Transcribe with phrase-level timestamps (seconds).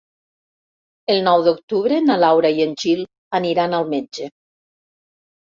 [1.15, 3.05] El nou d'octubre na Laura i en Gil
[3.41, 4.31] aniran al metge.